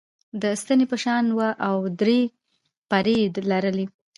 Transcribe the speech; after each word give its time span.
د 0.41 0.43
ستنې 0.61 0.85
په 0.91 0.97
شان 1.03 1.25
وه 1.37 1.49
او 1.67 1.77
درې 2.01 2.19
پرې 2.89 3.15
یي 3.21 3.27
لرلې. 3.51 3.85